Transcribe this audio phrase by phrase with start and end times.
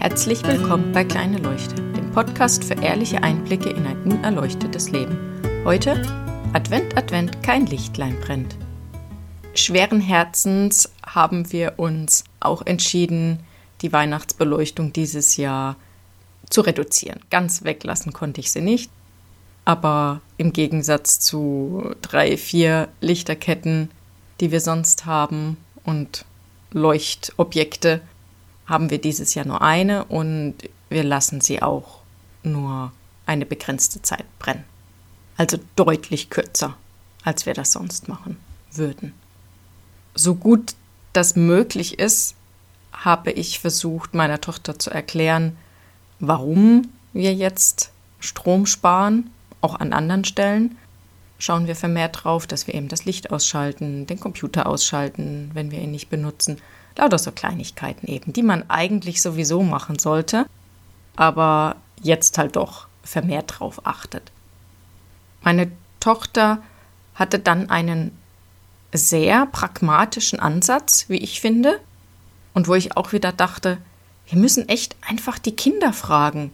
[0.00, 5.18] Herzlich willkommen bei Kleine Leuchte, dem Podcast für ehrliche Einblicke in ein unerleuchtetes Leben.
[5.64, 6.00] Heute
[6.52, 8.56] Advent, Advent, kein Lichtlein brennt.
[9.54, 13.40] Schweren Herzens haben wir uns auch entschieden,
[13.80, 15.74] die Weihnachtsbeleuchtung dieses Jahr
[16.48, 17.18] zu reduzieren.
[17.28, 18.92] Ganz weglassen konnte ich sie nicht,
[19.64, 23.90] aber im Gegensatz zu drei, vier Lichterketten,
[24.38, 26.24] die wir sonst haben und
[26.70, 28.00] Leuchtobjekte,
[28.68, 30.54] haben wir dieses Jahr nur eine und
[30.90, 32.00] wir lassen sie auch
[32.42, 32.92] nur
[33.26, 34.64] eine begrenzte Zeit brennen.
[35.36, 36.76] Also deutlich kürzer,
[37.24, 38.36] als wir das sonst machen
[38.72, 39.14] würden.
[40.14, 40.74] So gut
[41.12, 42.34] das möglich ist,
[42.92, 45.56] habe ich versucht, meiner Tochter zu erklären,
[46.20, 49.30] warum wir jetzt Strom sparen,
[49.60, 50.76] auch an anderen Stellen.
[51.38, 55.80] Schauen wir vermehrt drauf, dass wir eben das Licht ausschalten, den Computer ausschalten, wenn wir
[55.80, 56.58] ihn nicht benutzen
[56.98, 60.46] Lauter so Kleinigkeiten eben, die man eigentlich sowieso machen sollte,
[61.16, 64.32] aber jetzt halt doch vermehrt drauf achtet.
[65.42, 66.60] Meine Tochter
[67.14, 68.10] hatte dann einen
[68.92, 71.80] sehr pragmatischen Ansatz, wie ich finde,
[72.52, 73.78] und wo ich auch wieder dachte,
[74.26, 76.52] wir müssen echt einfach die Kinder fragen.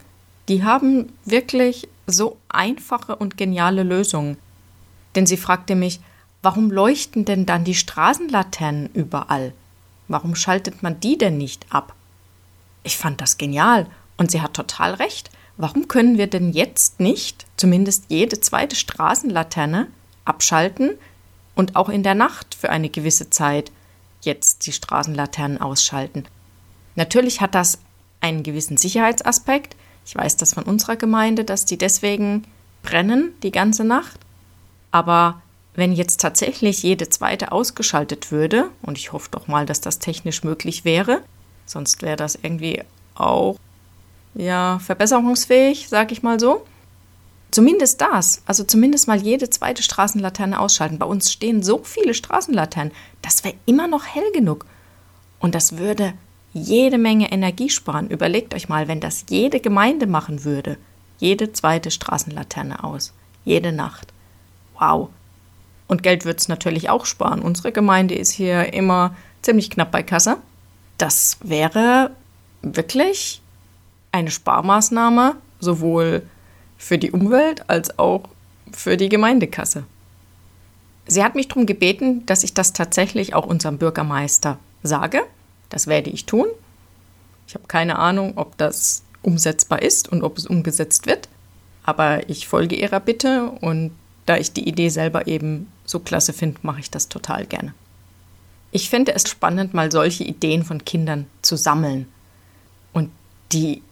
[0.49, 4.37] Die haben wirklich so einfache und geniale Lösungen.
[5.15, 6.01] Denn sie fragte mich,
[6.43, 9.53] warum leuchten denn dann die Straßenlaternen überall?
[10.09, 11.95] Warum schaltet man die denn nicht ab?
[12.83, 15.31] Ich fand das genial und sie hat total recht.
[15.57, 19.87] Warum können wir denn jetzt nicht zumindest jede zweite Straßenlaterne
[20.25, 20.91] abschalten
[21.55, 23.71] und auch in der Nacht für eine gewisse Zeit
[24.21, 26.25] jetzt die Straßenlaternen ausschalten?
[26.97, 27.79] Natürlich hat das
[28.21, 29.77] einen gewissen Sicherheitsaspekt.
[30.05, 32.45] Ich weiß das von unserer Gemeinde, dass die deswegen
[32.83, 34.21] brennen die ganze Nacht.
[34.95, 35.43] Aber
[35.75, 40.45] wenn jetzt tatsächlich jede zweite ausgeschaltet würde, und ich hoffe doch mal, dass das technisch
[40.45, 41.21] möglich wäre,
[41.67, 42.81] sonst wäre das irgendwie
[43.17, 43.57] auch
[44.37, 46.65] ja verbesserungsfähig, sag ich mal so.
[47.51, 51.01] Zumindest das, also zumindest mal jede zweite Straßenlaterne ausschalten.
[51.01, 54.65] Bei uns stehen so viele Straßenlaternen, das wäre immer noch hell genug.
[55.41, 56.13] Und das würde
[56.53, 58.11] jede Menge Energie sparen.
[58.11, 60.77] Überlegt euch mal, wenn das jede Gemeinde machen würde.
[61.19, 63.13] Jede zweite Straßenlaterne aus.
[63.45, 64.14] Jede Nacht.
[64.79, 65.11] Wow,
[65.87, 67.43] und Geld wird es natürlich auch sparen.
[67.43, 70.39] Unsere Gemeinde ist hier immer ziemlich knapp bei Kasse.
[70.99, 72.11] Das wäre
[72.63, 73.43] wirklich
[74.13, 76.23] eine Sparmaßnahme, sowohl
[76.79, 78.25] für die Umwelt als auch
[78.73, 79.85] für die Gemeindekasse.
[81.07, 85.21] Sie hat mich darum gebeten, dass ich das tatsächlich auch unserem Bürgermeister sage.
[85.69, 86.47] Das werde ich tun.
[87.47, 91.29] Ich habe keine Ahnung, ob das umsetzbar ist und ob es umgesetzt wird.
[91.83, 93.91] Aber ich folge ihrer Bitte und
[94.27, 97.75] da ich die Idee selber eben so klasse finde, mache ich das total gerne.
[98.71, 102.07] Ich finde es spannend, mal solche Ideen von Kindern zu sammeln
[102.93, 103.11] und
[103.53, 103.83] die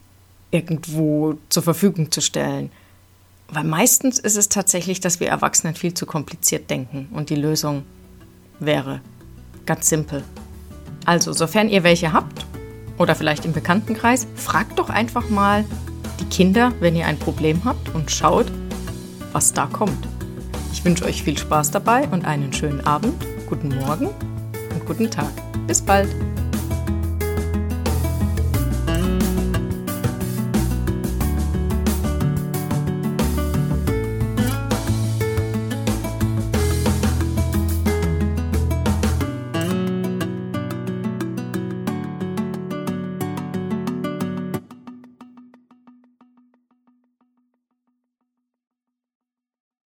[0.51, 2.71] irgendwo zur Verfügung zu stellen.
[3.47, 7.83] Weil meistens ist es tatsächlich, dass wir Erwachsenen viel zu kompliziert denken und die Lösung
[8.59, 9.01] wäre
[9.65, 10.23] ganz simpel.
[11.05, 12.45] Also, sofern ihr welche habt
[12.97, 15.65] oder vielleicht im Bekanntenkreis, fragt doch einfach mal
[16.19, 18.51] die Kinder, wenn ihr ein Problem habt und schaut,
[19.31, 20.12] was da kommt.
[20.83, 25.31] Ich wünsche euch viel Spaß dabei und einen schönen Abend, guten Morgen und guten Tag.
[25.65, 26.13] Bis bald.